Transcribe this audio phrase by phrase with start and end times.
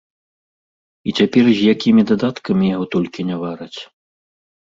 [1.09, 3.79] І цяпер з якімі дадаткамі яго толькі не вараць.